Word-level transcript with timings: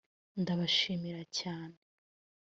ndabashimira 0.41 1.21
cyane 1.37 1.77